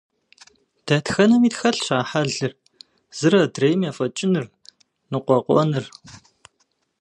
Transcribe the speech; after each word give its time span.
Дэтхэнэми 0.85 1.49
тхэлъщ 1.53 1.87
а 1.97 1.99
хьэлыр– 2.09 2.51
зыр 3.17 3.33
адрейм 3.45 3.81
ефӀэкӀыныр, 3.89 4.45
ныкъуэкъуэныр. 5.11 5.85